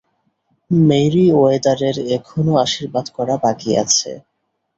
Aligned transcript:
Mary 0.71 1.25
ওয়েদারের 1.33 1.95
এখনো 2.17 2.53
আশীর্বাদ 2.57 3.05
করা 3.17 3.35
বাকি 3.43 3.71
আছে। 3.83 4.11